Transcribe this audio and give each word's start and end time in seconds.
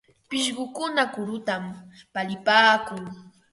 Pishqukuna 0.29 1.03
kurutam 1.13 1.63
palipaakun. 2.13 3.01